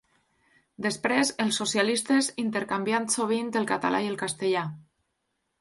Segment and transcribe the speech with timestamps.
[0.85, 4.69] Després, els socialistes, intercanviant sovint el català i el castellà.